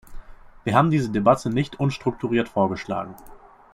[0.63, 3.13] Wir haben diese Debatte nicht unstrukturiert vorgeschlagen.